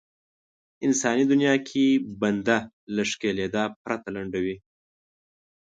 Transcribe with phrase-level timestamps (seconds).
[0.85, 1.85] انساني دنيا کې
[2.21, 2.57] بنده
[2.95, 4.57] له ښکېلېدا پرته لنډوي.